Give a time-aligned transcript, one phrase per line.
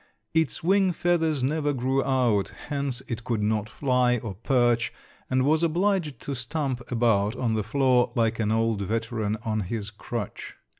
[0.33, 4.91] Its wing feathers never grew out, hence it could not fly or perch
[5.29, 9.91] and was obliged to stump about on the floor like an old veteran on his
[9.91, 10.55] crutch.